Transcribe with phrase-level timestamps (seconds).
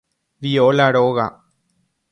[0.43, 1.27] Viola róga.